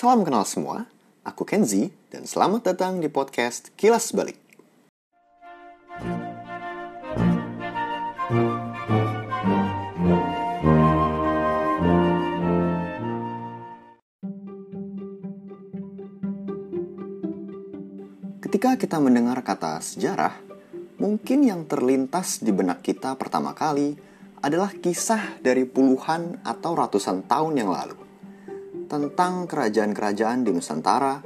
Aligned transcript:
Salam 0.00 0.24
kenal 0.24 0.48
semua, 0.48 0.88
aku 1.20 1.44
Kenzi 1.44 1.92
dan 2.08 2.24
selamat 2.24 2.72
datang 2.72 3.04
di 3.04 3.12
podcast 3.12 3.68
Kilas 3.76 4.16
Balik. 4.16 4.40
Ketika 18.40 18.80
kita 18.80 18.96
mendengar 19.04 19.44
kata 19.44 19.84
sejarah, 19.84 20.32
mungkin 20.96 21.44
yang 21.44 21.68
terlintas 21.68 22.40
di 22.40 22.56
benak 22.56 22.80
kita 22.80 23.20
pertama 23.20 23.52
kali 23.52 24.00
adalah 24.40 24.72
kisah 24.72 25.44
dari 25.44 25.68
puluhan 25.68 26.40
atau 26.40 26.72
ratusan 26.72 27.28
tahun 27.28 27.60
yang 27.60 27.68
lalu 27.68 28.09
tentang 28.90 29.46
kerajaan-kerajaan 29.46 30.42
di 30.42 30.50
Nusantara, 30.50 31.22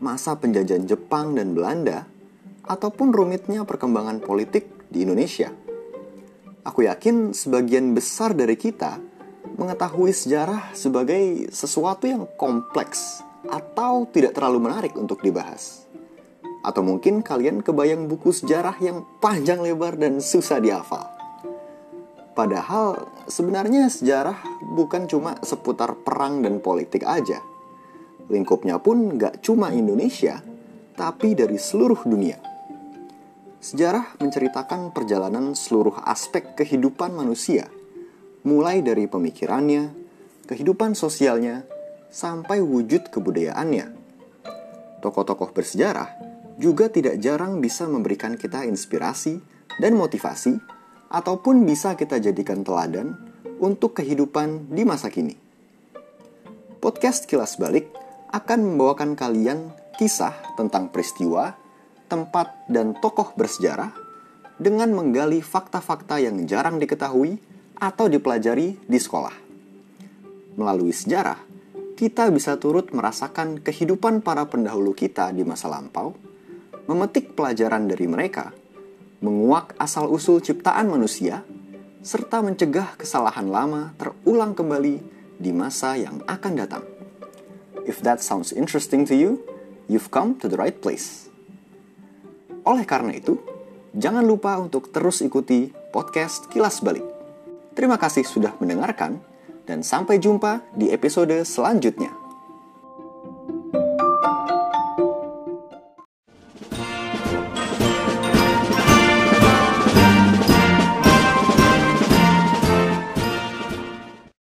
masa 0.00 0.32
penjajahan 0.40 0.88
Jepang 0.88 1.36
dan 1.36 1.52
Belanda, 1.52 2.08
ataupun 2.64 3.12
rumitnya 3.12 3.68
perkembangan 3.68 4.24
politik 4.24 4.88
di 4.88 5.04
Indonesia. 5.04 5.52
Aku 6.64 6.88
yakin 6.88 7.36
sebagian 7.36 7.92
besar 7.92 8.32
dari 8.32 8.56
kita 8.56 8.96
mengetahui 9.60 10.16
sejarah 10.16 10.72
sebagai 10.72 11.52
sesuatu 11.52 12.08
yang 12.08 12.24
kompleks 12.40 13.20
atau 13.44 14.08
tidak 14.08 14.32
terlalu 14.32 14.64
menarik 14.72 14.96
untuk 14.96 15.20
dibahas. 15.20 15.84
Atau 16.64 16.80
mungkin 16.80 17.20
kalian 17.20 17.60
kebayang 17.60 18.08
buku 18.08 18.32
sejarah 18.32 18.80
yang 18.80 19.04
panjang 19.20 19.60
lebar 19.60 20.00
dan 20.00 20.22
susah 20.22 20.62
dihafal. 20.62 21.11
Padahal 22.32 23.12
sebenarnya 23.28 23.92
sejarah 23.92 24.40
bukan 24.72 25.04
cuma 25.04 25.36
seputar 25.44 26.00
perang 26.00 26.40
dan 26.40 26.64
politik 26.64 27.04
aja. 27.04 27.44
Lingkupnya 28.32 28.80
pun 28.80 29.20
gak 29.20 29.44
cuma 29.44 29.68
Indonesia, 29.68 30.40
tapi 30.96 31.36
dari 31.36 31.60
seluruh 31.60 32.00
dunia. 32.08 32.40
Sejarah 33.60 34.16
menceritakan 34.18 34.96
perjalanan 34.96 35.52
seluruh 35.52 36.00
aspek 36.08 36.56
kehidupan 36.56 37.12
manusia, 37.12 37.68
mulai 38.48 38.80
dari 38.80 39.04
pemikirannya, 39.06 39.92
kehidupan 40.48 40.96
sosialnya, 40.96 41.68
sampai 42.08 42.64
wujud 42.64 43.12
kebudayaannya. 43.12 43.86
Tokoh-tokoh 45.04 45.52
bersejarah 45.52 46.08
juga 46.56 46.88
tidak 46.88 47.20
jarang 47.20 47.60
bisa 47.60 47.84
memberikan 47.84 48.40
kita 48.40 48.64
inspirasi 48.64 49.40
dan 49.80 49.96
motivasi 49.96 50.81
ataupun 51.12 51.68
bisa 51.68 51.92
kita 51.92 52.16
jadikan 52.16 52.64
teladan 52.64 53.12
untuk 53.60 54.00
kehidupan 54.00 54.72
di 54.72 54.82
masa 54.88 55.12
kini. 55.12 55.36
Podcast 56.80 57.28
Kilas 57.28 57.60
Balik 57.60 57.86
akan 58.32 58.74
membawakan 58.74 59.12
kalian 59.12 59.70
kisah 60.00 60.34
tentang 60.56 60.88
peristiwa, 60.88 61.54
tempat, 62.08 62.64
dan 62.66 62.96
tokoh 62.96 63.36
bersejarah 63.36 63.92
dengan 64.56 64.90
menggali 64.96 65.44
fakta-fakta 65.44 66.18
yang 66.18 66.42
jarang 66.48 66.80
diketahui 66.80 67.36
atau 67.76 68.08
dipelajari 68.08 68.80
di 68.82 68.98
sekolah. 68.98 69.36
Melalui 70.56 70.96
sejarah, 70.96 71.38
kita 71.94 72.32
bisa 72.32 72.56
turut 72.56 72.90
merasakan 72.90 73.60
kehidupan 73.60 74.24
para 74.24 74.48
pendahulu 74.48 74.96
kita 74.96 75.30
di 75.30 75.44
masa 75.44 75.68
lampau, 75.68 76.16
memetik 76.88 77.36
pelajaran 77.38 77.86
dari 77.86 78.10
mereka, 78.10 78.50
menguak 79.22 79.78
asal-usul 79.78 80.42
ciptaan 80.42 80.90
manusia, 80.90 81.46
serta 82.02 82.42
mencegah 82.42 82.98
kesalahan 82.98 83.46
lama 83.46 83.94
terulang 83.94 84.52
kembali 84.58 84.98
di 85.38 85.50
masa 85.54 85.94
yang 85.94 86.18
akan 86.26 86.52
datang. 86.58 86.84
If 87.86 88.02
that 88.02 88.18
sounds 88.18 88.50
interesting 88.50 89.06
to 89.06 89.14
you, 89.14 89.42
you've 89.86 90.10
come 90.10 90.34
to 90.42 90.50
the 90.50 90.58
right 90.58 90.74
place. 90.74 91.30
Oleh 92.66 92.82
karena 92.82 93.14
itu, 93.14 93.38
jangan 93.94 94.26
lupa 94.26 94.58
untuk 94.58 94.90
terus 94.90 95.22
ikuti 95.22 95.70
podcast 95.94 96.50
Kilas 96.50 96.82
Balik. 96.82 97.06
Terima 97.78 97.98
kasih 97.98 98.26
sudah 98.26 98.54
mendengarkan, 98.58 99.22
dan 99.66 99.86
sampai 99.86 100.18
jumpa 100.18 100.62
di 100.74 100.90
episode 100.90 101.46
selanjutnya. 101.46 102.21